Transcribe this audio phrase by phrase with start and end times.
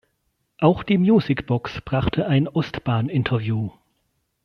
[0.57, 3.69] Auch die "Musicbox" brachte ein Ostbahn-Interview.